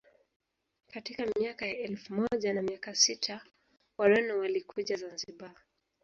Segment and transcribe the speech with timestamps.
[0.93, 3.41] Katika miaka ya elfu moja na mia sita
[3.97, 5.51] Wareno walikuja Zanzibar